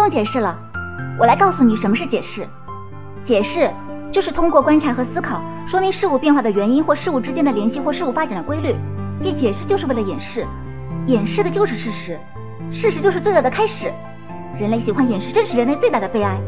[0.00, 0.56] 不用解释了，
[1.18, 2.48] 我来告诉你什么是解释。
[3.22, 3.70] 解释
[4.10, 8.74] 就是通过观察和思考，说明事物变化的原因或事物之间的联系或事物发展的规律。
[9.22, 10.46] 一解释就是为了掩饰，
[11.06, 12.18] 掩饰的就是事实，
[12.70, 13.92] 事实就是罪恶的开始。
[14.58, 16.40] 人类喜欢掩饰，正是人类最大的悲哀。